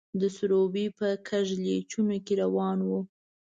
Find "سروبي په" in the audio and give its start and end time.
0.37-1.07